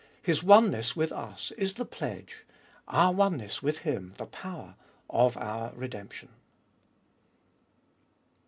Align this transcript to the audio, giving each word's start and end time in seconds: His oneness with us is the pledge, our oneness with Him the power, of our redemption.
His 0.23 0.41
oneness 0.43 0.95
with 0.95 1.11
us 1.11 1.51
is 1.59 1.75
the 1.75 1.85
pledge, 1.85 2.43
our 2.87 3.11
oneness 3.13 3.61
with 3.61 3.77
Him 3.85 4.15
the 4.17 4.25
power, 4.25 4.73
of 5.11 5.37
our 5.37 5.73
redemption. 5.75 6.29